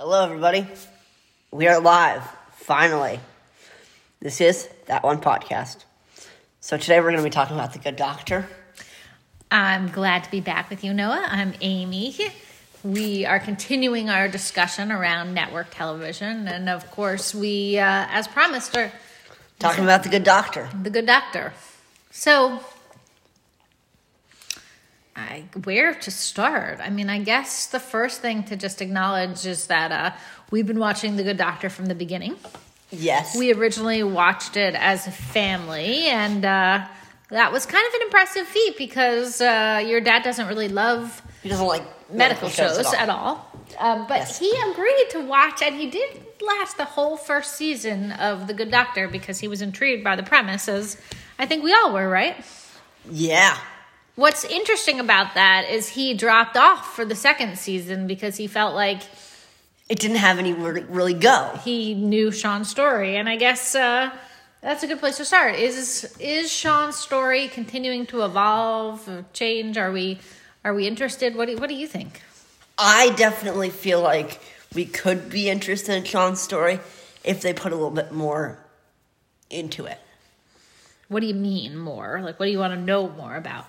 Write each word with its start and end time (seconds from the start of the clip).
Hello, 0.00 0.24
everybody. 0.24 0.66
We 1.50 1.66
are 1.68 1.78
live, 1.78 2.22
finally. 2.52 3.20
This 4.18 4.40
is 4.40 4.66
That 4.86 5.02
One 5.04 5.20
Podcast. 5.20 5.84
So, 6.62 6.78
today 6.78 7.00
we're 7.00 7.10
going 7.10 7.18
to 7.18 7.22
be 7.22 7.28
talking 7.28 7.54
about 7.54 7.74
The 7.74 7.80
Good 7.80 7.96
Doctor. 7.96 8.48
I'm 9.50 9.90
glad 9.90 10.24
to 10.24 10.30
be 10.30 10.40
back 10.40 10.70
with 10.70 10.82
you, 10.84 10.94
Noah. 10.94 11.26
I'm 11.28 11.52
Amy. 11.60 12.16
We 12.82 13.26
are 13.26 13.38
continuing 13.38 14.08
our 14.08 14.26
discussion 14.26 14.90
around 14.90 15.34
network 15.34 15.66
television, 15.70 16.48
and 16.48 16.70
of 16.70 16.90
course, 16.92 17.34
we, 17.34 17.78
uh, 17.78 18.06
as 18.08 18.26
promised, 18.26 18.74
are 18.78 18.90
Talking 19.58 19.84
about 19.84 20.02
The 20.02 20.08
Good 20.08 20.24
Doctor. 20.24 20.70
the 20.82 20.88
good 20.88 21.04
doctor. 21.04 21.52
So, 22.10 22.60
I, 25.20 25.44
where 25.64 25.94
to 25.94 26.10
start? 26.10 26.80
I 26.80 26.90
mean, 26.90 27.10
I 27.10 27.18
guess 27.18 27.66
the 27.66 27.80
first 27.80 28.20
thing 28.20 28.44
to 28.44 28.56
just 28.56 28.80
acknowledge 28.80 29.46
is 29.46 29.66
that 29.66 29.92
uh, 29.92 30.16
we've 30.50 30.66
been 30.66 30.78
watching 30.78 31.16
The 31.16 31.22
Good 31.22 31.36
Doctor 31.36 31.68
from 31.68 31.86
the 31.86 31.94
beginning. 31.94 32.36
Yes. 32.90 33.36
We 33.36 33.52
originally 33.52 34.02
watched 34.02 34.56
it 34.56 34.74
as 34.74 35.06
a 35.06 35.10
family, 35.12 36.06
and 36.08 36.44
uh, 36.44 36.86
that 37.28 37.52
was 37.52 37.66
kind 37.66 37.86
of 37.86 37.94
an 37.94 38.02
impressive 38.02 38.46
feat 38.46 38.76
because 38.78 39.40
uh, 39.40 39.82
your 39.86 40.00
dad 40.00 40.22
doesn't 40.22 40.48
really 40.48 40.68
love 40.68 41.22
he 41.42 41.48
doesn't 41.48 41.66
like 41.66 41.84
medical 42.12 42.48
shows 42.48 42.92
at 42.92 43.08
all. 43.08 43.46
Um, 43.78 44.06
but 44.06 44.18
Yes. 44.18 44.38
he 44.38 44.52
agreed 44.70 45.06
to 45.10 45.20
watch, 45.20 45.62
and 45.62 45.74
he 45.74 45.88
did 45.90 46.20
last 46.42 46.76
the 46.76 46.84
whole 46.84 47.16
first 47.16 47.54
season 47.54 48.12
of 48.12 48.46
The 48.46 48.54
Good 48.54 48.70
Doctor 48.70 49.08
because 49.08 49.38
he 49.38 49.48
was 49.48 49.62
intrigued 49.62 50.04
by 50.04 50.16
the 50.16 50.22
premise, 50.22 50.68
as 50.68 51.00
I 51.38 51.46
think 51.46 51.62
we 51.64 51.72
all 51.72 51.92
were, 51.92 52.08
right? 52.08 52.44
Yeah. 53.10 53.56
What's 54.20 54.44
interesting 54.44 55.00
about 55.00 55.32
that 55.34 55.70
is 55.70 55.88
he 55.88 56.12
dropped 56.12 56.54
off 56.58 56.94
for 56.94 57.06
the 57.06 57.14
second 57.14 57.56
season 57.56 58.06
because 58.06 58.36
he 58.36 58.48
felt 58.48 58.74
like 58.74 59.00
It 59.88 59.98
didn't 59.98 60.18
have 60.18 60.38
any 60.38 60.52
really, 60.52 60.84
really 60.84 61.14
go. 61.14 61.58
he 61.64 61.94
knew 61.94 62.30
Shaun's 62.30 62.68
story, 62.68 63.16
and 63.16 63.30
I 63.30 63.36
guess 63.36 63.74
uh, 63.74 64.10
that's 64.60 64.82
a 64.82 64.86
good 64.86 64.98
place 64.98 65.16
to 65.16 65.24
start. 65.24 65.54
Is 65.54 66.14
is 66.20 66.52
Shaun's 66.52 66.96
story 66.96 67.48
continuing 67.48 68.04
to 68.12 68.22
evolve, 68.22 69.08
change? 69.32 69.78
Are 69.78 69.90
we 69.90 70.18
are 70.66 70.74
we 70.74 70.86
interested? 70.86 71.34
What 71.34 71.46
do 71.48 71.56
what 71.56 71.70
do 71.70 71.74
you 71.74 71.86
think? 71.86 72.20
I 72.76 73.14
definitely 73.16 73.70
feel 73.70 74.02
like 74.02 74.38
we 74.74 74.84
could 74.84 75.30
be 75.30 75.48
interested 75.48 75.94
in 75.94 76.04
Shaun's 76.04 76.42
story 76.42 76.78
if 77.24 77.40
they 77.40 77.54
put 77.54 77.72
a 77.72 77.74
little 77.74 77.90
bit 78.02 78.12
more 78.12 78.58
into 79.48 79.86
it. 79.86 79.98
What 81.08 81.20
do 81.20 81.26
you 81.26 81.34
mean 81.52 81.78
more? 81.78 82.20
Like, 82.22 82.38
what 82.38 82.44
do 82.44 82.52
you 82.52 82.58
want 82.58 82.74
to 82.74 82.80
know 82.80 83.08
more 83.08 83.34
about? 83.34 83.64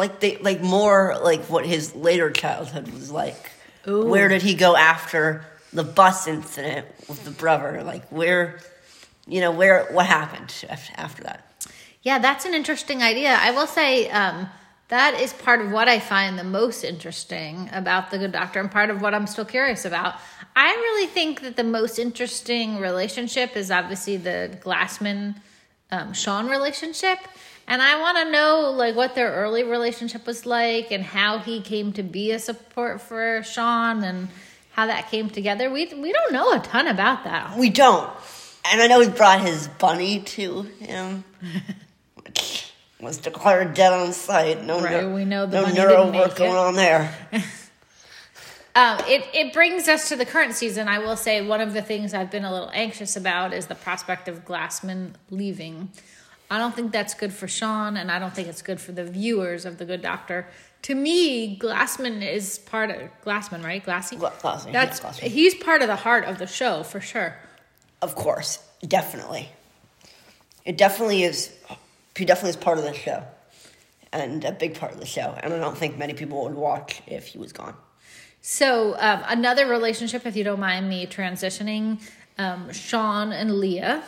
Like 0.00 0.20
they 0.20 0.36
like 0.38 0.60
more 0.60 1.16
like 1.22 1.42
what 1.44 1.64
his 1.64 1.94
later 1.94 2.30
childhood 2.30 2.90
was 2.92 3.10
like. 3.10 3.50
Ooh. 3.86 4.06
Where 4.06 4.28
did 4.28 4.42
he 4.42 4.54
go 4.54 4.76
after 4.76 5.44
the 5.72 5.84
bus 5.84 6.26
incident 6.26 6.86
with 7.08 7.24
the 7.24 7.30
brother? 7.30 7.82
Like 7.84 8.08
where 8.08 8.60
you 9.30 9.40
know, 9.40 9.52
where 9.52 9.86
what 9.92 10.06
happened 10.06 10.52
after 10.96 11.22
that? 11.22 11.46
Yeah, 12.02 12.18
that's 12.18 12.44
an 12.44 12.54
interesting 12.54 13.02
idea. 13.02 13.38
I 13.40 13.52
will 13.52 13.66
say 13.66 14.10
um, 14.10 14.48
that 14.88 15.20
is 15.20 15.32
part 15.32 15.60
of 15.60 15.70
what 15.70 15.88
I 15.88 16.00
find 16.00 16.38
the 16.38 16.44
most 16.44 16.82
interesting 16.82 17.70
about 17.72 18.10
the 18.10 18.18
Good 18.18 18.32
Doctor, 18.32 18.58
and 18.60 18.70
part 18.70 18.90
of 18.90 19.02
what 19.02 19.14
I'm 19.14 19.26
still 19.26 19.44
curious 19.44 19.84
about. 19.84 20.16
I 20.56 20.68
really 20.68 21.06
think 21.06 21.42
that 21.42 21.56
the 21.56 21.64
most 21.64 21.98
interesting 21.98 22.78
relationship 22.80 23.56
is 23.56 23.70
obviously 23.70 24.16
the 24.16 24.58
Glassman 24.60 25.36
um, 25.92 26.12
Shaun 26.12 26.48
relationship, 26.48 27.18
and 27.68 27.80
I 27.82 28.00
want 28.00 28.18
to 28.18 28.30
know 28.30 28.72
like 28.76 28.94
what 28.96 29.14
their 29.14 29.30
early 29.32 29.62
relationship 29.62 30.26
was 30.26 30.46
like, 30.46 30.90
and 30.90 31.02
how 31.04 31.38
he 31.38 31.60
came 31.60 31.92
to 31.94 32.02
be 32.02 32.32
a 32.32 32.38
support 32.38 33.00
for 33.00 33.42
Shaun, 33.42 34.02
and 34.04 34.28
how 34.72 34.86
that 34.86 35.10
came 35.10 35.30
together. 35.30 35.70
We 35.70 35.86
we 35.94 36.12
don't 36.12 36.32
know 36.32 36.52
a 36.52 36.58
ton 36.60 36.86
about 36.88 37.24
that. 37.24 37.56
We 37.56 37.70
don't. 37.70 38.10
And 38.70 38.80
I 38.82 38.86
know 38.88 39.00
he 39.00 39.08
brought 39.08 39.40
his 39.40 39.68
bunny 39.68 40.20
to 40.20 40.62
him, 40.80 41.24
which 42.22 42.72
was 43.00 43.16
declared 43.16 43.72
dead 43.74 43.92
on 43.92 44.12
sight. 44.12 44.62
No, 44.64 44.80
Right, 44.82 45.02
neu- 45.02 45.14
we 45.14 45.24
know 45.24 45.46
the 45.46 45.58
no 45.60 45.64
bunny 45.64 45.76
neuro 45.78 46.04
didn't 46.04 46.14
work 46.20 46.28
make 46.28 46.36
going 46.36 46.50
it. 46.52 46.56
on 46.56 46.74
there. 46.76 47.14
Um, 48.72 48.98
it 49.08 49.26
it 49.34 49.52
brings 49.52 49.88
us 49.88 50.08
to 50.10 50.16
the 50.16 50.24
current 50.24 50.54
season. 50.54 50.86
I 50.86 51.00
will 51.00 51.16
say 51.16 51.44
one 51.44 51.60
of 51.60 51.72
the 51.72 51.82
things 51.82 52.14
I've 52.14 52.30
been 52.30 52.44
a 52.44 52.52
little 52.52 52.70
anxious 52.72 53.16
about 53.16 53.52
is 53.52 53.66
the 53.66 53.74
prospect 53.74 54.28
of 54.28 54.44
Glassman 54.44 55.14
leaving. 55.28 55.90
I 56.50 56.58
don't 56.58 56.74
think 56.74 56.90
that's 56.90 57.14
good 57.14 57.32
for 57.32 57.46
Shaun, 57.46 57.96
and 57.96 58.10
I 58.10 58.18
don't 58.18 58.34
think 58.34 58.48
it's 58.48 58.62
good 58.62 58.80
for 58.80 58.90
the 58.92 59.04
viewers 59.04 59.64
of 59.64 59.78
The 59.78 59.84
Good 59.84 60.02
Doctor. 60.02 60.48
To 60.82 60.94
me, 60.94 61.56
Glassman 61.58 62.22
is 62.28 62.58
part 62.58 62.90
of 62.90 62.96
Glassman, 63.24 63.62
right? 63.64 63.84
Glassy. 63.84 64.16
Gla- 64.16 64.32
Glassman, 64.32 64.72
That's 64.72 65.00
yeah, 65.00 65.10
Glassman. 65.10 65.28
he's 65.28 65.54
part 65.54 65.82
of 65.82 65.86
the 65.88 65.96
heart 65.96 66.24
of 66.24 66.38
the 66.38 66.46
show 66.48 66.82
for 66.82 67.00
sure. 67.00 67.36
Of 68.02 68.16
course, 68.16 68.58
definitely. 68.86 69.50
It 70.64 70.76
definitely 70.76 71.22
is. 71.22 71.52
He 72.16 72.24
definitely 72.24 72.50
is 72.50 72.56
part 72.56 72.78
of 72.78 72.84
the 72.84 72.94
show, 72.94 73.22
and 74.12 74.44
a 74.44 74.52
big 74.52 74.74
part 74.74 74.92
of 74.92 74.98
the 74.98 75.06
show. 75.06 75.34
And 75.40 75.54
I 75.54 75.58
don't 75.58 75.78
think 75.78 75.96
many 75.96 76.14
people 76.14 76.42
would 76.42 76.54
watch 76.54 77.00
if 77.06 77.26
he 77.28 77.38
was 77.38 77.52
gone. 77.52 77.74
So 78.42 78.96
um, 78.98 79.22
another 79.28 79.66
relationship, 79.68 80.26
if 80.26 80.34
you 80.34 80.42
don't 80.44 80.60
mind 80.60 80.88
me 80.88 81.06
transitioning, 81.06 82.00
um, 82.38 82.72
Shaun 82.72 83.32
and 83.32 83.60
Lea. 83.60 84.00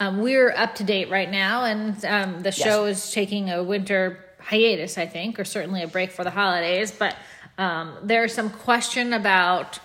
Um, 0.00 0.20
we're 0.20 0.50
up 0.50 0.74
to 0.76 0.84
date 0.84 1.08
right 1.08 1.30
now, 1.30 1.64
and 1.64 2.04
um, 2.04 2.42
the 2.42 2.50
show 2.50 2.86
is 2.86 3.12
taking 3.12 3.50
a 3.50 3.62
winter 3.62 4.18
hiatus, 4.40 4.98
I 4.98 5.06
think, 5.06 5.38
or 5.38 5.44
certainly 5.44 5.82
a 5.82 5.88
break 5.88 6.10
for 6.10 6.24
the 6.24 6.30
holidays. 6.30 6.90
But 6.90 7.16
um, 7.58 7.96
there's 8.02 8.34
some 8.34 8.50
question 8.50 9.12
about 9.12 9.78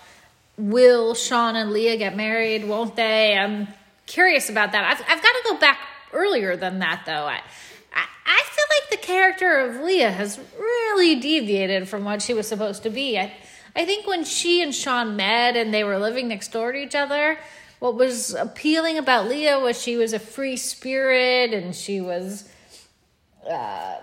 will 0.56 1.14
Shaun 1.14 1.56
and 1.56 1.70
Lea 1.70 1.96
get 1.96 2.16
married? 2.16 2.66
Won't 2.66 2.96
they? 2.96 3.36
I'm 3.36 3.68
curious 4.06 4.50
about 4.50 4.72
that. 4.72 4.84
I've, 4.84 5.00
I've 5.00 5.22
got 5.22 5.32
to 5.32 5.42
go 5.44 5.58
back 5.58 5.78
earlier 6.12 6.56
than 6.56 6.80
that, 6.80 7.04
though. 7.06 7.12
I, 7.12 7.40
I, 7.94 8.04
I 8.26 8.42
feel 8.44 8.64
like 8.70 8.90
the 8.90 9.06
character 9.06 9.58
of 9.58 9.76
Lea 9.82 10.00
has 10.00 10.38
really 10.58 11.20
deviated 11.20 11.88
from 11.88 12.04
what 12.04 12.20
she 12.20 12.34
was 12.34 12.48
supposed 12.48 12.82
to 12.82 12.90
be. 12.90 13.18
I, 13.18 13.32
I 13.76 13.84
think 13.86 14.06
when 14.06 14.24
she 14.24 14.62
and 14.62 14.74
Shaun 14.74 15.16
met 15.16 15.56
and 15.56 15.72
they 15.72 15.84
were 15.84 15.98
living 15.98 16.28
next 16.28 16.52
door 16.52 16.72
to 16.72 16.78
each 16.78 16.96
other, 16.96 17.38
what 17.80 17.96
was 17.96 18.34
appealing 18.34 18.98
about 18.98 19.26
Lea 19.26 19.56
was 19.56 19.80
she 19.80 19.96
was 19.96 20.12
a 20.12 20.18
free 20.18 20.56
spirit 20.56 21.52
and 21.54 21.74
she 21.74 22.00
was 22.00 22.48
uh, 23.50 23.96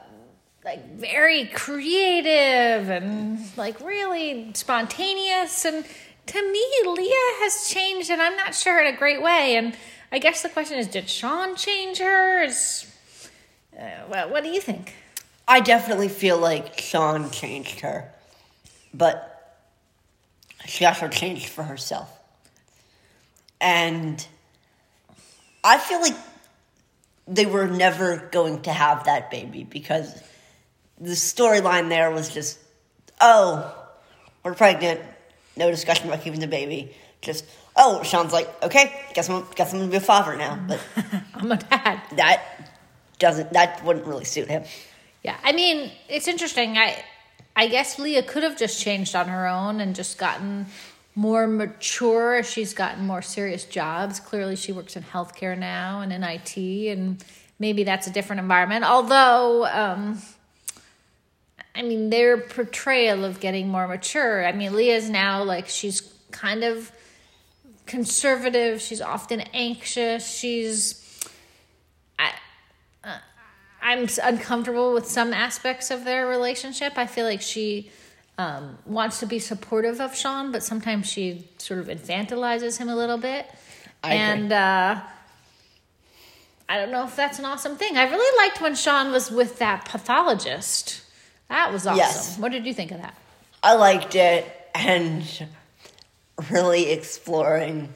like 0.65 0.85
very 0.95 1.45
creative 1.45 2.89
and 2.89 3.39
like 3.55 3.79
really 3.79 4.51
spontaneous. 4.55 5.63
And 5.63 5.85
to 6.25 6.51
me, 6.51 6.65
Lea 6.85 7.13
has 7.41 7.69
changed, 7.69 8.09
and 8.09 8.21
I'm 8.21 8.35
not 8.35 8.53
sure 8.55 8.83
in 8.83 8.93
a 8.93 8.97
great 8.97 9.21
way. 9.21 9.55
And 9.55 9.77
I 10.11 10.17
guess 10.17 10.41
the 10.41 10.49
question 10.49 10.79
is, 10.79 10.87
did 10.87 11.07
Shaun 11.07 11.55
change 11.55 11.99
her? 11.99 12.43
Is 12.43 12.91
uh, 13.79 13.83
what, 14.07 14.31
what 14.31 14.43
do 14.43 14.49
you 14.49 14.59
think? 14.59 14.95
I 15.47 15.59
definitely 15.59 16.09
feel 16.09 16.39
like 16.39 16.79
Shaun 16.79 17.29
changed 17.29 17.81
her, 17.81 18.11
but 18.91 19.59
she 20.65 20.83
also 20.83 21.07
changed 21.07 21.47
for 21.47 21.63
herself. 21.63 22.16
And 23.59 24.25
I 25.63 25.77
feel 25.77 26.01
like 26.01 26.15
they 27.27 27.45
were 27.45 27.67
never 27.67 28.17
going 28.31 28.61
to 28.63 28.71
have 28.71 29.05
that 29.05 29.29
baby 29.31 29.63
because 29.63 30.21
the 30.99 31.11
storyline 31.11 31.89
there 31.89 32.11
was 32.11 32.29
just, 32.29 32.59
oh, 33.19 33.75
we're 34.43 34.53
pregnant. 34.53 35.01
No 35.55 35.69
discussion 35.71 36.07
about 36.07 36.21
keeping 36.21 36.39
the 36.39 36.47
baby. 36.47 36.93
Just, 37.21 37.45
oh, 37.75 38.03
Shaun's 38.03 38.31
like, 38.31 38.63
okay, 38.63 38.93
guess 39.13 39.29
I'm, 39.29 39.43
guess 39.55 39.73
I'm 39.73 39.79
gonna 39.79 39.91
be 39.91 39.97
a 39.97 40.01
father 40.01 40.37
now. 40.37 40.59
But 40.67 40.79
I'm 41.33 41.51
a 41.51 41.57
dad. 41.57 42.01
that 42.15 42.71
doesn't, 43.19 43.53
that 43.53 43.83
wouldn't 43.83 44.05
really 44.05 44.25
suit 44.25 44.47
him. 44.47 44.63
Yeah, 45.23 45.35
I 45.43 45.51
mean, 45.51 45.91
it's 46.07 46.27
interesting. 46.27 46.77
I 46.77 47.03
I 47.57 47.67
guess 47.67 47.97
Leah 47.97 48.21
could 48.21 48.43
have 48.43 48.55
just 48.55 48.79
changed 48.79 49.15
on 49.15 49.27
her 49.29 49.47
own 49.47 49.81
and 49.81 49.95
just 49.95 50.19
gotten 50.19 50.67
more 51.17 51.47
mature 51.47 52.43
she's 52.43 52.75
gotten 52.75 53.07
more 53.07 53.23
serious 53.23 53.65
jobs. 53.65 54.19
Clearly, 54.19 54.55
she 54.55 54.71
works 54.71 54.95
in 54.95 55.01
healthcare 55.01 55.57
now 55.57 56.01
and 56.01 56.13
in 56.13 56.23
IT, 56.23 56.55
and 56.55 57.25
maybe 57.57 57.83
that's 57.83 58.05
a 58.05 58.11
different 58.11 58.39
environment. 58.39 58.85
Although, 58.85 59.65
um, 59.65 60.21
I 61.73 61.81
mean, 61.81 62.11
their 62.11 62.37
portrayal 62.37 63.25
of 63.25 63.39
getting 63.39 63.67
more 63.67 63.87
mature. 63.87 64.45
I 64.45 64.51
mean, 64.51 64.75
Lea's 64.75 65.09
now 65.09 65.41
like 65.41 65.67
she's 65.67 66.01
kind 66.29 66.63
of 66.63 66.91
conservative. 67.87 68.79
She's 68.79 69.01
often 69.01 69.41
anxious. 69.55 70.37
She's 70.37 71.03
I, 72.19 72.31
uh, 73.03 73.17
I'm 73.81 74.07
uncomfortable 74.21 74.93
with 74.93 75.07
some 75.07 75.33
aspects 75.33 75.89
of 75.89 76.03
their 76.03 76.27
relationship. 76.27 76.93
I 76.95 77.07
feel 77.07 77.25
like 77.25 77.41
she 77.41 77.89
um, 78.37 78.77
wants 78.85 79.19
to 79.19 79.25
be 79.25 79.39
supportive 79.39 79.99
of 79.99 80.15
Shaun, 80.15 80.51
but 80.51 80.63
sometimes 80.63 81.09
she 81.09 81.47
sort 81.57 81.79
of 81.79 81.87
infantilizes 81.87 82.77
him 82.77 82.89
a 82.89 82.95
little 82.95 83.17
bit. 83.17 83.47
I 84.03 84.13
agree. 84.13 84.43
and 84.43 84.53
uh, 84.53 85.01
I 86.69 86.77
don't 86.77 86.91
know 86.91 87.05
if 87.05 87.15
that's 87.15 87.39
an 87.39 87.45
awesome 87.45 87.75
thing. 87.77 87.97
I 87.97 88.09
really 88.09 88.47
liked 88.47 88.61
when 88.61 88.75
Shaun 88.75 89.11
was 89.11 89.31
with 89.31 89.59
that 89.59 89.85
pathologist. 89.85 91.01
That 91.49 91.71
was 91.71 91.87
awesome. 91.87 91.97
Yes. 91.97 92.37
What 92.37 92.51
did 92.51 92.65
you 92.65 92.73
think 92.73 92.91
of 92.91 93.01
that? 93.01 93.15
I 93.63 93.73
liked 93.75 94.15
it. 94.15 94.53
and 94.77 95.47
really 96.51 96.91
exploring 96.91 97.93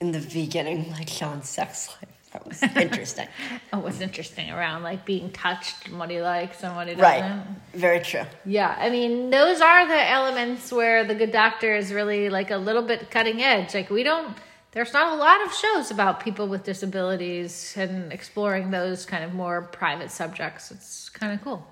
in 0.00 0.12
the 0.12 0.20
beginning 0.20 0.90
like 0.92 1.08
Shaun's 1.08 1.48
sex 1.48 1.88
life. 1.88 2.11
That 2.32 2.46
was 2.46 2.62
interesting. 2.62 3.28
Oh, 3.74 3.78
it 3.78 3.84
was 3.84 4.00
interesting 4.02 4.50
around 4.50 4.82
like 4.82 5.06
being 5.06 5.30
touched 5.32 5.86
and 5.86 5.98
what 5.98 6.10
he 6.10 6.20
likes 6.20 6.62
and 6.62 6.76
what 6.76 6.88
he 6.88 6.94
doesn't. 6.94 7.22
right. 7.30 7.46
Very 7.72 8.00
true. 8.00 8.24
Yeah, 8.44 8.76
I 8.78 8.90
mean, 8.90 9.30
those 9.30 9.62
are 9.62 9.86
the 9.88 10.10
elements 10.10 10.70
where 10.70 11.04
the 11.04 11.14
good 11.14 11.32
doctor 11.32 11.74
is 11.74 11.90
really 11.92 12.28
like 12.28 12.50
a 12.50 12.58
little 12.58 12.82
bit 12.82 13.10
cutting 13.10 13.40
edge. 13.42 13.72
Like, 13.74 13.88
we 13.88 14.02
don't, 14.02 14.36
there's 14.72 14.92
not 14.92 15.12
a 15.12 15.16
lot 15.16 15.44
of 15.46 15.54
shows 15.54 15.90
about 15.90 16.20
people 16.20 16.48
with 16.48 16.64
disabilities 16.64 17.74
and 17.78 18.12
exploring 18.12 18.70
those 18.70 19.06
kind 19.06 19.24
of 19.24 19.32
more 19.32 19.62
private 19.62 20.10
subjects. 20.10 20.70
It's 20.70 21.08
kind 21.08 21.32
of 21.32 21.42
cool. 21.42 21.66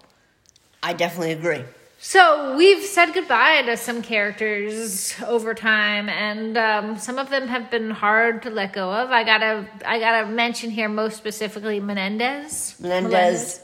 I 0.82 0.94
definitely 0.94 1.32
agree. 1.32 1.64
So 2.02 2.56
we've 2.56 2.82
said 2.82 3.12
goodbye 3.12 3.60
to 3.66 3.76
some 3.76 4.00
characters 4.00 5.14
over 5.26 5.52
time, 5.52 6.08
and 6.08 6.56
um, 6.56 6.98
some 6.98 7.18
of 7.18 7.28
them 7.28 7.46
have 7.48 7.70
been 7.70 7.90
hard 7.90 8.42
to 8.44 8.50
let 8.50 8.72
go 8.72 8.90
of. 8.90 9.10
I 9.10 9.22
gotta, 9.22 9.66
I 9.84 9.98
gotta 9.98 10.26
mention 10.26 10.70
here 10.70 10.88
most 10.88 11.18
specifically 11.18 11.78
Menendez. 11.78 12.76
Melendez, 12.80 13.60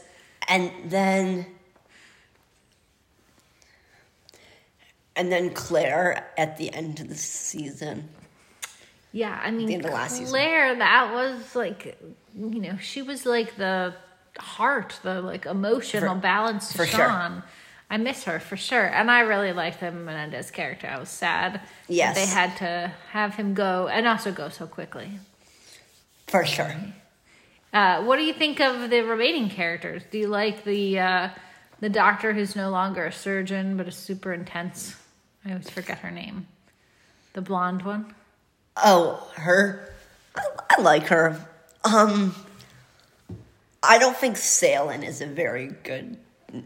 and 0.47 0.71
then 0.85 1.47
and 5.15 5.31
then 5.31 5.49
Claire 5.49 6.29
at 6.37 6.57
the 6.57 6.71
end 6.71 6.99
of 6.99 7.09
the 7.09 7.15
season. 7.15 8.07
Yeah, 9.13 9.41
I 9.43 9.49
mean, 9.49 9.65
the 9.65 9.73
end 9.73 9.85
of 9.85 9.93
last 9.93 10.11
season. 10.11 10.27
Claire, 10.27 10.75
that 10.75 11.11
was 11.11 11.55
like, 11.55 11.99
you 12.35 12.61
know, 12.61 12.77
she 12.77 13.01
was 13.01 13.25
like 13.25 13.55
the 13.57 13.95
heart, 14.37 14.99
the 15.01 15.23
like 15.23 15.47
emotional 15.47 16.13
For- 16.13 16.21
balance 16.21 16.71
to 16.73 16.77
for 16.77 16.85
sure. 16.85 17.43
I 17.89 17.97
miss 17.97 18.25
her 18.25 18.39
for 18.39 18.57
sure, 18.57 18.85
and 18.85 19.09
I 19.09 19.21
really 19.21 19.53
liked 19.53 19.79
the 19.79 19.91
Menendez 19.91 20.51
character. 20.51 20.87
I 20.87 20.99
was 20.99 21.09
sad 21.09 21.53
that 21.55 21.61
Yes. 21.87 22.15
they 22.15 22.25
had 22.25 22.57
to 22.57 22.91
have 23.11 23.35
him 23.35 23.53
go, 23.53 23.87
and 23.87 24.05
also 24.07 24.31
go 24.31 24.49
so 24.49 24.67
quickly. 24.67 25.19
For 26.27 26.45
sure. 26.45 26.75
Uh, 27.71 28.03
what 28.03 28.17
do 28.17 28.23
you 28.23 28.33
think 28.33 28.59
of 28.59 28.89
the 28.89 29.01
remaining 29.01 29.49
characters? 29.49 30.03
Do 30.11 30.17
you 30.17 30.27
like 30.27 30.63
the 30.65 30.99
uh, 30.99 31.29
the 31.79 31.89
doctor 31.89 32.33
who's 32.33 32.55
no 32.55 32.69
longer 32.71 33.05
a 33.05 33.11
surgeon 33.11 33.77
but 33.77 33.87
is 33.87 33.95
super 33.95 34.33
intense? 34.33 34.95
I 35.45 35.51
always 35.51 35.69
forget 35.69 35.99
her 35.99 36.11
name. 36.11 36.47
The 37.33 37.41
blonde 37.41 37.83
one. 37.83 38.13
Oh, 38.75 39.29
her. 39.35 39.93
I, 40.35 40.41
I 40.77 40.81
like 40.81 41.07
her. 41.07 41.39
Um, 41.83 42.35
I 43.81 43.97
don't 43.97 44.17
think 44.17 44.35
Salen 44.37 45.03
is 45.03 45.21
a 45.21 45.25
very 45.27 45.67
good 45.83 46.17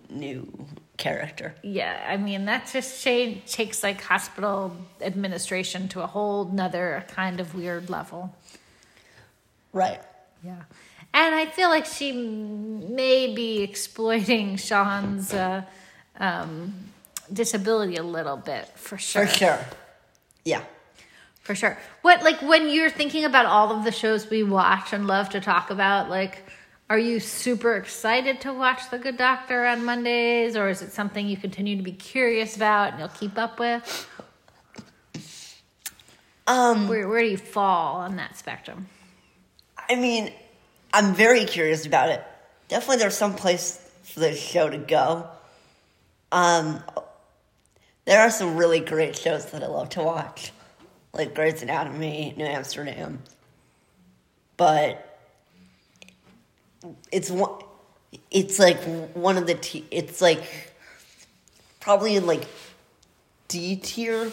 new 0.10 0.66
character. 1.02 1.56
Yeah, 1.64 2.00
I 2.08 2.18
mean 2.18 2.46
that 2.46 2.70
just 2.72 3.04
takes 3.04 3.84
like 3.84 4.02
hospital 4.02 4.78
administration 5.02 5.88
to 5.90 6.02
a 6.02 6.08
whole 6.08 6.46
nother 6.46 7.04
kind 7.10 7.40
of 7.40 7.56
weird 7.56 7.90
level. 7.90 8.34
Right. 9.74 10.02
Yeah, 10.44 10.62
and 11.14 11.36
I 11.36 11.48
feel 11.48 11.70
like 11.70 11.86
she 11.86 12.12
may 12.12 13.34
be 13.34 13.64
exploiting 13.64 14.58
Shaun's 14.58 15.34
uh, 15.34 15.64
um, 16.20 16.74
disability 17.34 17.96
a 17.98 18.04
little 18.04 18.38
bit 18.38 18.68
for 18.76 18.98
sure. 18.98 19.26
For 19.26 19.34
sure. 19.34 19.60
Yeah. 20.46 20.64
For 21.42 21.56
sure. 21.56 21.78
What 22.04 22.24
like 22.24 22.42
when 22.42 22.70
you're 22.70 22.92
thinking 22.92 23.26
about 23.26 23.48
all 23.48 23.76
of 23.76 23.84
the 23.84 23.92
shows 23.92 24.30
we 24.30 24.44
watch 24.44 24.94
and 24.94 25.08
love 25.08 25.30
to 25.30 25.42
talk 25.42 25.72
about, 25.72 26.10
like 26.10 26.44
are 26.92 27.00
you 27.00 27.22
super 27.22 27.76
excited 27.78 28.42
to 28.42 28.52
watch 28.52 28.90
The 28.90 28.98
Good 28.98 29.16
Doctor 29.16 29.66
on 29.66 29.86
Mondays 29.86 30.58
or 30.58 30.68
is 30.68 30.82
it 30.82 30.92
something 30.92 31.26
you 31.26 31.38
continue 31.38 31.78
to 31.78 31.84
be 31.84 31.94
curious 31.94 32.58
about 32.58 32.90
and 32.90 33.00
you'll 33.00 33.08
keep 33.08 33.38
up 33.38 33.62
with? 33.62 34.10
Um, 36.46 36.90
Where 36.90 37.08
where 37.08 37.22
do 37.22 37.30
you 37.30 37.38
fall 37.38 38.02
on 38.02 38.18
that 38.18 38.36
spectrum? 38.38 38.90
I 39.88 39.96
mean, 39.96 40.34
I'm 40.92 41.16
very 41.16 41.46
curious 41.46 41.86
about 41.86 42.10
it. 42.10 42.22
Definitely, 42.68 42.98
there's 42.98 43.16
some 43.16 43.36
place 43.36 43.80
for 44.04 44.20
this 44.20 44.38
show 44.38 44.70
to 44.70 44.78
go. 44.78 45.30
Um, 46.34 46.84
there 48.04 48.20
are 48.20 48.32
some 48.32 48.58
really 48.58 48.82
great 48.82 49.18
shows 49.18 49.50
that 49.52 49.64
I 49.64 49.68
love 49.68 49.88
to 49.92 50.04
watch, 50.04 50.52
like 51.14 51.36
Grey's 51.36 51.62
Anatomy, 51.62 52.34
New 52.36 52.44
Amsterdam. 52.44 53.20
But 54.58 55.11
it's 57.12 57.30
one. 57.30 57.52
It's 58.30 58.60
like 58.60 58.80
one 59.16 59.38
of 59.38 59.48
the. 59.48 59.56
T- 59.56 59.86
it's 59.92 60.22
like 60.22 60.44
probably 61.80 62.16
in 62.16 62.26
like 62.26 62.46
D 63.48 63.76
tier, 63.78 64.32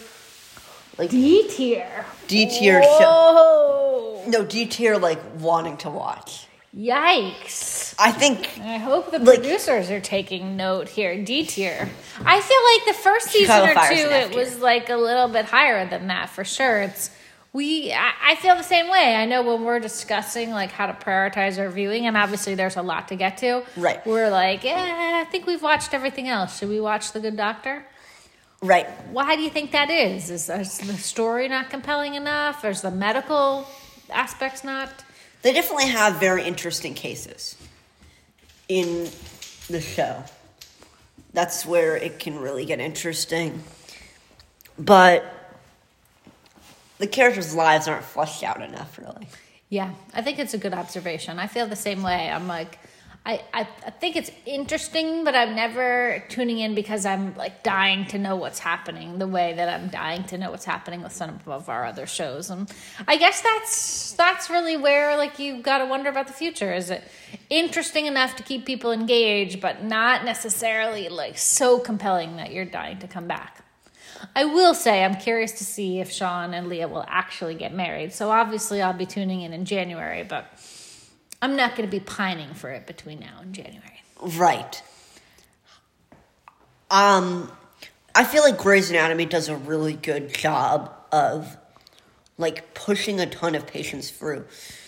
like 0.97 1.09
D 1.09 1.47
tier. 1.49 2.05
D 2.27 2.45
tier 2.47 2.81
show. 2.83 4.23
No 4.27 4.43
D 4.45 4.65
tier, 4.65 4.97
like 4.97 5.19
wanting 5.39 5.77
to 5.77 5.89
watch. 5.89 6.47
Yikes. 6.75 7.95
I 7.97 8.11
think 8.11 8.59
I 8.61 8.77
hope 8.77 9.11
the 9.11 9.19
Like- 9.19 9.39
producers 9.41 9.89
are 9.89 9.99
taking 9.99 10.55
note 10.55 10.87
here. 10.89 11.21
D 11.23 11.45
tier. 11.45 11.89
I 12.23 12.39
feel 12.41 12.63
like 12.75 12.95
the 12.95 13.01
first 13.03 13.27
season 13.29 13.45
Chicago 13.47 13.71
or 13.71 13.75
Fire's 13.75 13.99
two, 14.01 14.07
it 14.09 14.35
was 14.35 14.59
like 14.59 14.89
a 14.89 14.95
little 14.95 15.27
bit 15.29 15.45
higher 15.45 15.87
than 15.89 16.07
that 16.07 16.29
for 16.29 16.43
sure. 16.43 16.81
It's 16.83 17.09
we. 17.53 17.91
I, 17.91 18.11
I 18.23 18.35
feel 18.35 18.55
the 18.55 18.63
same 18.63 18.89
way. 18.89 19.15
I 19.15 19.25
know 19.25 19.41
when 19.41 19.63
we're 19.63 19.79
discussing 19.79 20.51
like 20.51 20.71
how 20.71 20.87
to 20.87 20.93
prioritize 20.93 21.57
our 21.57 21.69
viewing, 21.69 22.05
and 22.05 22.15
obviously 22.15 22.55
there's 22.55 22.77
a 22.77 22.81
lot 22.81 23.07
to 23.09 23.15
get 23.15 23.37
to. 23.39 23.63
Right. 23.75 24.05
We're 24.05 24.29
like, 24.29 24.63
yeah, 24.63 25.23
I 25.25 25.29
think 25.29 25.47
we've 25.47 25.61
watched 25.61 25.93
everything 25.93 26.27
else. 26.27 26.59
Should 26.59 26.69
we 26.69 26.79
watch 26.79 27.11
The 27.11 27.19
Good 27.19 27.37
Doctor? 27.37 27.85
right. 28.61 28.87
Why 29.11 29.35
do 29.35 29.41
you 29.41 29.49
think 29.49 29.71
that 29.71 29.89
is? 29.89 30.29
Is, 30.29 30.49
is 30.49 30.79
the 30.79 30.93
story 30.93 31.47
not 31.47 31.69
compelling 31.69 32.15
enough? 32.15 32.63
Or 32.63 32.69
is 32.69 32.81
the 32.81 32.91
medical 32.91 33.65
aspects 34.09 34.63
not? 34.63 34.89
They 35.41 35.53
definitely 35.53 35.87
have 35.87 36.19
very 36.19 36.43
interesting 36.43 36.93
cases 36.93 37.55
in 38.67 39.09
the 39.69 39.79
show. 39.79 40.23
That's 41.33 41.65
where 41.65 41.95
it 41.95 42.19
can 42.19 42.37
really 42.39 42.65
get 42.65 42.79
interesting. 42.79 43.63
But 44.77 45.23
the 46.99 47.07
characters' 47.07 47.55
lives 47.55 47.87
aren't 47.87 48.05
fleshed 48.05 48.43
out 48.43 48.61
enough, 48.61 48.97
really. 48.99 49.27
Yeah, 49.69 49.93
I 50.13 50.21
think 50.21 50.39
it's 50.39 50.53
a 50.53 50.57
good 50.57 50.73
observation. 50.73 51.39
I 51.39 51.47
feel 51.47 51.67
the 51.67 51.75
same 51.75 52.03
way. 52.03 52.29
I'm 52.29 52.47
like, 52.47 52.79
I, 53.25 53.43
I, 53.53 53.67
I 53.85 53.89
think 53.91 54.15
it's 54.15 54.31
interesting, 54.45 55.23
but 55.23 55.35
I'm 55.35 55.55
never 55.55 56.23
tuning 56.29 56.59
in 56.59 56.73
because 56.73 57.05
I'm 57.05 57.35
like 57.35 57.63
dying 57.63 58.05
to 58.07 58.17
know 58.17 58.35
what's 58.35 58.59
happening 58.59 59.19
the 59.19 59.27
way 59.27 59.53
that 59.53 59.69
I'm 59.69 59.89
dying 59.89 60.23
to 60.25 60.37
know 60.37 60.51
what's 60.51 60.65
happening 60.65 61.03
with 61.03 61.11
some 61.11 61.39
of 61.45 61.69
our 61.69 61.85
other 61.85 62.07
shows. 62.07 62.49
And 62.49 62.71
I 63.07 63.17
guess 63.17 63.41
that's 63.41 64.13
that's 64.13 64.49
really 64.49 64.77
where 64.77 65.17
like 65.17 65.37
you've 65.37 65.63
got 65.63 65.79
to 65.79 65.85
wonder 65.85 66.09
about 66.09 66.27
the 66.27 66.33
future. 66.33 66.73
Is 66.73 66.89
it 66.89 67.03
interesting 67.49 68.07
enough 68.07 68.35
to 68.37 68.43
keep 68.43 68.65
people 68.65 68.91
engaged, 68.91 69.61
but 69.61 69.83
not 69.83 70.25
necessarily 70.25 71.09
like 71.09 71.37
so 71.37 71.77
compelling 71.77 72.37
that 72.37 72.51
you're 72.51 72.65
dying 72.65 72.99
to 72.99 73.07
come 73.07 73.27
back? 73.27 73.63
I 74.35 74.45
will 74.45 74.73
say 74.73 75.03
I'm 75.03 75.15
curious 75.15 75.53
to 75.53 75.63
see 75.65 75.99
if 75.99 76.11
Shaun 76.11 76.53
and 76.53 76.67
Lea 76.67 76.85
will 76.85 77.05
actually 77.07 77.55
get 77.55 77.73
married. 77.73 78.13
So 78.13 78.29
obviously 78.31 78.81
I'll 78.81 78.93
be 78.93 79.05
tuning 79.05 79.41
in 79.41 79.53
in 79.53 79.65
January, 79.65 80.23
but 80.23 80.45
I'm 81.41 81.55
not 81.55 81.75
going 81.75 81.87
to 81.87 81.91
be 81.91 81.99
pining 82.01 82.53
for 82.53 82.69
it 82.69 82.85
between 82.87 83.19
now 83.19 83.39
and 83.41 83.53
January. 83.53 84.01
Right. 84.21 84.81
Um, 86.91 87.51
I 88.15 88.23
feel 88.23 88.43
like 88.43 88.57
Grey's 88.57 88.89
Anatomy 88.89 89.25
does 89.25 89.47
a 89.49 89.55
really 89.55 89.93
good 89.93 90.33
job 90.33 90.93
of 91.11 91.55
like 92.37 92.73
pushing 92.73 93.19
a 93.19 93.25
ton 93.25 93.55
of 93.55 93.67
patients 93.67 94.09
through. 94.09 94.45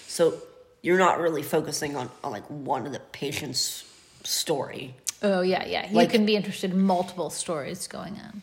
So 0.08 0.34
you're 0.82 0.98
not 0.98 1.20
really 1.20 1.44
focusing 1.44 1.96
on, 1.96 2.10
on 2.24 2.32
like 2.32 2.46
one 2.48 2.86
of 2.86 2.92
the 2.94 3.00
patients' 3.00 3.84
story. 4.24 4.96
Oh 5.24 5.42
yeah, 5.42 5.66
yeah. 5.66 5.88
You 5.90 5.96
Like- 5.96 6.10
can 6.10 6.26
be 6.26 6.36
interested 6.36 6.72
in 6.72 6.82
multiple 6.82 7.30
stories 7.30 7.88
going 7.88 8.16
on. 8.16 8.42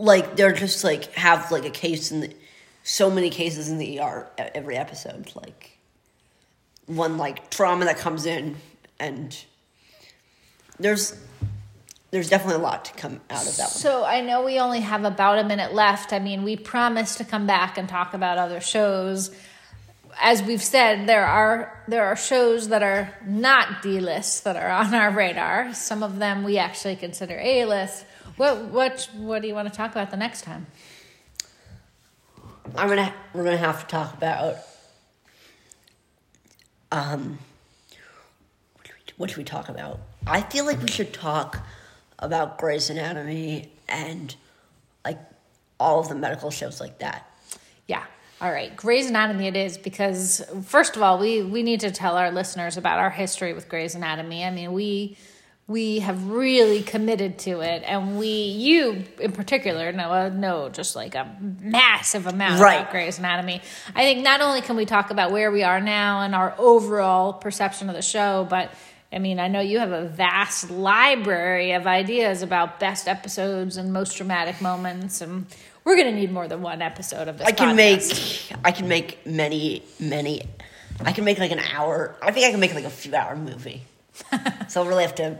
Like 0.00 0.36
they're 0.36 0.52
just 0.52 0.82
like 0.82 1.12
have 1.12 1.52
like 1.52 1.64
a 1.64 1.70
case 1.70 2.10
in 2.10 2.20
the 2.20 2.34
so 2.82 3.10
many 3.10 3.30
cases 3.30 3.68
in 3.68 3.78
the 3.78 4.00
ER 4.00 4.26
every 4.38 4.76
episode. 4.76 5.30
Like 5.34 5.78
one 6.86 7.18
like 7.18 7.50
trauma 7.50 7.84
that 7.84 7.98
comes 7.98 8.26
in 8.26 8.56
and 8.98 9.36
there's 10.78 11.14
there's 12.10 12.28
definitely 12.28 12.56
a 12.60 12.64
lot 12.64 12.86
to 12.86 12.94
come 12.94 13.20
out 13.30 13.46
of 13.46 13.56
that 13.56 13.64
one. 13.64 13.70
So 13.70 14.04
I 14.04 14.20
know 14.20 14.44
we 14.44 14.58
only 14.58 14.80
have 14.80 15.04
about 15.04 15.38
a 15.38 15.44
minute 15.44 15.72
left. 15.72 16.12
I 16.12 16.18
mean, 16.18 16.42
we 16.42 16.56
promised 16.56 17.18
to 17.18 17.24
come 17.24 17.46
back 17.46 17.78
and 17.78 17.88
talk 17.88 18.14
about 18.14 18.36
other 18.36 18.60
shows. 18.60 19.30
As 20.20 20.42
we've 20.42 20.62
said, 20.62 21.08
there 21.08 21.24
are 21.24 21.84
there 21.86 22.06
are 22.06 22.16
shows 22.16 22.68
that 22.68 22.82
are 22.82 23.14
not 23.24 23.82
D 23.82 24.00
list 24.00 24.44
that 24.44 24.56
are 24.56 24.70
on 24.70 24.94
our 24.94 25.10
radar. 25.10 25.72
Some 25.74 26.02
of 26.02 26.18
them 26.18 26.42
we 26.42 26.58
actually 26.58 26.96
consider 26.96 27.38
A 27.38 27.64
list. 27.64 28.04
What 28.40 28.68
what 28.68 29.10
what 29.18 29.42
do 29.42 29.48
you 29.48 29.54
want 29.54 29.70
to 29.70 29.76
talk 29.76 29.90
about 29.90 30.10
the 30.10 30.16
next 30.16 30.44
time? 30.44 30.66
I'm 32.74 32.88
gonna 32.88 33.12
we're 33.34 33.44
gonna 33.44 33.58
have 33.58 33.82
to 33.82 33.86
talk 33.86 34.14
about 34.14 34.56
um 36.90 37.38
what 38.72 38.86
should 38.86 38.94
we, 38.96 39.12
what 39.18 39.28
should 39.28 39.36
we 39.36 39.44
talk 39.44 39.68
about? 39.68 40.00
I 40.26 40.40
feel 40.40 40.64
like 40.64 40.80
we 40.80 40.88
should 40.88 41.12
talk 41.12 41.62
about 42.18 42.56
Grey's 42.56 42.88
Anatomy 42.88 43.70
and 43.86 44.34
like 45.04 45.18
all 45.78 46.00
of 46.00 46.08
the 46.08 46.14
medical 46.14 46.50
shows 46.50 46.80
like 46.80 47.00
that. 47.00 47.30
Yeah. 47.88 48.04
All 48.40 48.50
right. 48.50 48.74
Grey's 48.74 49.10
Anatomy 49.10 49.48
it 49.48 49.56
is 49.56 49.76
because 49.76 50.42
first 50.64 50.96
of 50.96 51.02
all, 51.02 51.18
we 51.18 51.42
we 51.42 51.62
need 51.62 51.80
to 51.80 51.90
tell 51.90 52.16
our 52.16 52.30
listeners 52.30 52.78
about 52.78 53.00
our 53.00 53.10
history 53.10 53.52
with 53.52 53.68
Grey's 53.68 53.94
Anatomy. 53.94 54.46
I 54.46 54.50
mean, 54.50 54.72
we 54.72 55.18
we 55.70 56.00
have 56.00 56.26
really 56.28 56.82
committed 56.82 57.38
to 57.38 57.60
it 57.60 57.84
and 57.86 58.18
we 58.18 58.26
you 58.28 59.04
in 59.20 59.30
particular 59.30 59.92
know 59.92 60.10
uh, 60.10 60.28
know 60.28 60.68
just 60.68 60.96
like 60.96 61.14
a 61.14 61.24
massive 61.60 62.26
amount 62.26 62.60
Right. 62.60 62.80
about 62.80 62.90
Grey's 62.90 63.20
Anatomy. 63.20 63.62
I 63.94 64.02
think 64.02 64.24
not 64.24 64.40
only 64.40 64.62
can 64.62 64.74
we 64.74 64.84
talk 64.84 65.12
about 65.12 65.30
where 65.30 65.52
we 65.52 65.62
are 65.62 65.80
now 65.80 66.22
and 66.22 66.34
our 66.34 66.56
overall 66.58 67.32
perception 67.32 67.88
of 67.88 67.94
the 67.94 68.02
show, 68.02 68.48
but 68.50 68.72
I 69.12 69.18
mean, 69.20 69.38
I 69.38 69.46
know 69.46 69.60
you 69.60 69.78
have 69.78 69.92
a 69.92 70.06
vast 70.06 70.70
library 70.70 71.72
of 71.72 71.86
ideas 71.86 72.42
about 72.42 72.80
best 72.80 73.06
episodes 73.06 73.76
and 73.76 73.92
most 73.92 74.16
dramatic 74.16 74.60
moments, 74.60 75.20
and 75.20 75.46
we're 75.84 75.96
going 75.96 76.12
to 76.12 76.18
need 76.20 76.30
more 76.32 76.46
than 76.48 76.62
one 76.62 76.80
episode 76.82 77.26
of 77.28 77.38
this. 77.38 77.46
I 77.46 77.52
can 77.52 77.76
podcast. 77.76 78.52
make 78.54 78.64
I 78.64 78.72
can 78.72 78.88
make 78.88 79.24
many 79.26 79.82
many 80.00 80.42
I 81.04 81.12
can 81.12 81.24
make 81.24 81.38
like 81.38 81.52
an 81.52 81.60
hour. 81.60 82.16
I 82.20 82.32
think 82.32 82.46
I 82.46 82.50
can 82.50 82.58
make 82.60 82.74
like 82.74 82.84
a 82.84 82.90
few 82.90 83.14
hour 83.14 83.36
movie. 83.36 83.82
so 84.68 84.82
I'll 84.82 84.88
really 84.88 85.02
have 85.04 85.14
to 85.16 85.38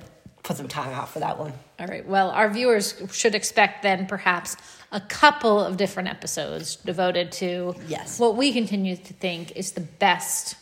put 0.50 0.57
some 0.57 0.66
time 0.66 0.92
out 0.92 1.09
for 1.09 1.21
that 1.21 1.38
one. 1.38 1.52
All 1.78 1.87
right. 1.87 2.04
Well, 2.04 2.30
our 2.30 2.50
viewers 2.50 3.00
should 3.12 3.37
expect 3.37 3.85
then 3.85 4.07
perhaps 4.07 4.57
a 4.90 5.00
couple 5.00 5.61
of 5.61 5.76
different 5.76 6.09
episodes 6.09 6.75
devoted 6.75 7.30
to 7.30 7.76
Yes. 7.87 8.19
what 8.19 8.35
we 8.37 8.52
continue 8.52 8.97
to 8.97 9.12
think 9.12 9.52
is 9.57 9.71
the 9.73 9.80
best. 9.80 10.57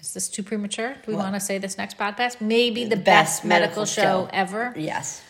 Is 0.00 0.12
this 0.12 0.28
too 0.28 0.42
premature? 0.42 0.94
Do 0.94 0.98
we 1.06 1.14
What? 1.14 1.22
want 1.22 1.34
to 1.36 1.40
say 1.40 1.58
this 1.58 1.78
next 1.78 1.96
podcast? 1.96 2.40
Maybe 2.40 2.84
the, 2.84 2.96
best, 2.96 3.44
medical, 3.44 3.84
show, 3.84 4.28
ever. 4.32 4.74
Yes. 4.76 5.22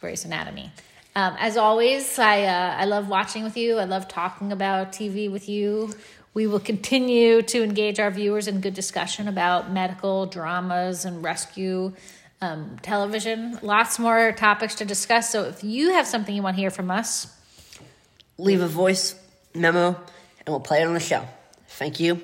Grey's 0.00 0.24
Anatomy. 0.24 0.72
Um, 1.14 1.36
as 1.38 1.56
always, 1.56 2.18
I 2.18 2.42
uh, 2.42 2.74
I 2.82 2.86
love 2.86 3.08
watching 3.08 3.44
with 3.44 3.56
you. 3.56 3.78
I 3.78 3.84
love 3.84 4.08
talking 4.08 4.50
about 4.50 4.90
TV 4.92 5.30
with 5.30 5.48
you. 5.48 5.92
We 6.34 6.48
will 6.48 6.58
continue 6.58 7.42
to 7.42 7.62
engage 7.62 8.00
our 8.00 8.10
viewers 8.10 8.48
in 8.48 8.60
good 8.60 8.74
discussion 8.74 9.28
about 9.28 9.70
medical 9.70 10.26
dramas 10.26 11.04
and 11.04 11.22
rescue 11.22 11.92
um, 12.42 12.78
television. 12.82 13.58
Lots 13.62 13.98
more 13.98 14.32
topics 14.32 14.74
to 14.76 14.84
discuss. 14.84 15.30
So 15.30 15.44
if 15.44 15.64
you 15.64 15.92
have 15.92 16.06
something 16.06 16.34
you 16.34 16.42
want 16.42 16.56
to 16.56 16.60
hear 16.60 16.70
from 16.70 16.90
us, 16.90 17.34
Leave 18.38 18.60
a 18.62 18.66
voice 18.66 19.14
memo 19.54 19.88
and 19.88 20.48
we'll 20.48 20.58
play 20.58 20.80
it 20.82 20.86
on 20.86 20.94
the 20.94 21.00
show. 21.00 21.24
Thank 21.68 22.00
you. 22.00 22.20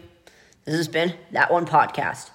This 0.64 0.74
has 0.74 0.88
been 0.88 1.14
That 1.32 1.52
One 1.52 1.64
Podcast. 1.66 2.30